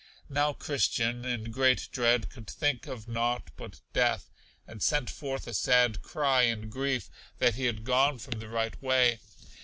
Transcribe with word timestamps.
Now 0.29 0.51
Christian, 0.53 1.25
in 1.25 1.51
great 1.51 1.87
dread, 1.91 2.31
could 2.31 2.49
think 2.49 2.87
of 2.87 3.07
nought 3.07 3.51
but 3.55 3.81
death, 3.93 4.31
and 4.65 4.81
sent 4.81 5.11
forth 5.11 5.45
a 5.45 5.53
sad 5.53 6.01
cry 6.01 6.41
in 6.41 6.69
grief 6.71 7.07
that 7.37 7.53
he 7.53 7.65
had 7.65 7.83
gone 7.83 8.17
from 8.17 8.39
the 8.39 8.49
right 8.49 8.81
way. 8.81 9.19